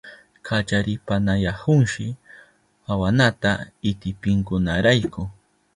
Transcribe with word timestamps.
Kallaripayanahunshi 0.47 2.05
awanata 2.91 3.49
itipinkunarayku. 3.89 5.21